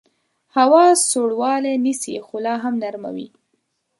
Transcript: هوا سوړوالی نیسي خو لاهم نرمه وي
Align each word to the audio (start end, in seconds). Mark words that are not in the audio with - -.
هوا 0.55 0.85
سوړوالی 1.09 1.73
نیسي 1.85 2.15
خو 2.25 2.35
لاهم 2.45 2.73
نرمه 2.83 3.09
وي 3.15 3.27